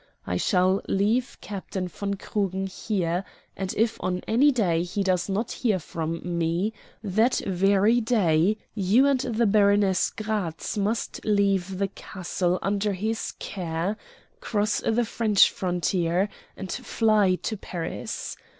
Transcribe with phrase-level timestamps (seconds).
[0.25, 3.23] I shall leave Captain von Krugen here,
[3.55, 9.05] and if on any day he does not hear from me, that very day you
[9.05, 13.95] and the Baroness Gratz must leave the castle under his care,
[14.39, 18.35] cross the French frontier, and fly to Paris.